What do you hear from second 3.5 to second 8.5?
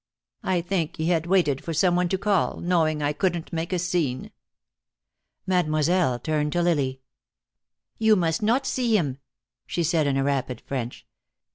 make a scene." Mademoiselle turned to Lily. "You must